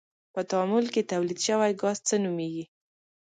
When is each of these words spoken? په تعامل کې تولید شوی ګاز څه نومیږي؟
په 0.33 0.41
تعامل 0.49 0.85
کې 0.93 1.07
تولید 1.11 1.39
شوی 1.47 1.71
ګاز 1.81 1.97
څه 2.07 2.15
نومیږي؟ 2.23 2.65